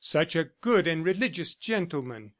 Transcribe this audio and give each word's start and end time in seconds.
Such 0.03 0.35
a 0.35 0.49
good 0.61 0.87
and 0.87 1.05
religious 1.05 1.53
gentleman! 1.53 2.29